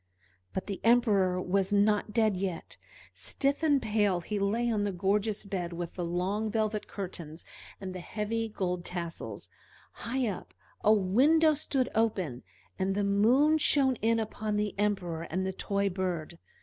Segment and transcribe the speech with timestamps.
[0.51, 2.75] But the Emperor was not dead yet:
[3.13, 7.45] stiff and pale he lay on the gorgeous bed with the long velvet curtains
[7.79, 9.47] and the heavy gold tassels;
[9.91, 12.41] high up, a window stood open,
[12.79, 16.39] and the moon shone in upon the Emperor and the toy bird.